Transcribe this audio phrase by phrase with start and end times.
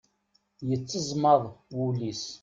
[0.69, 1.43] Yetteẓmaḍ
[1.75, 2.23] wul-is.